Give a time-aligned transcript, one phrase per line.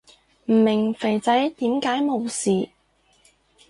[0.45, 2.69] 唔明肥仔點解冇事